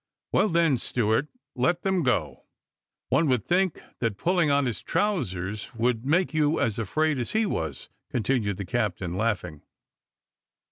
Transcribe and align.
"Well, 0.31 0.49
then, 0.49 0.77
steward, 0.77 1.27
let 1.55 1.83
them 1.83 2.01
go. 2.01 2.45
One 3.09 3.27
would 3.27 3.45
think 3.45 3.83
that 3.99 4.17
pulling 4.17 4.49
on 4.49 4.65
his 4.65 4.81
trowsers 4.81 5.71
would 5.75 6.07
make 6.07 6.33
you 6.33 6.59
as 6.59 6.79
afraid 6.79 7.19
as 7.19 7.33
he 7.33 7.45
was," 7.45 7.87
continued 8.09 8.57
the 8.57 8.65
captain 8.65 9.13
laughing. 9.15 9.61